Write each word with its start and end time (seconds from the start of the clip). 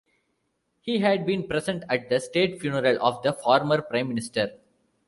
He 0.81 0.97
had 0.97 1.27
been 1.27 1.47
present 1.47 1.83
at 1.87 2.09
the 2.09 2.19
state 2.19 2.59
funeral 2.59 2.97
of 3.05 3.21
the 3.21 3.33
former 3.33 3.83
Prime 3.83 4.07
Minister. 4.07 4.57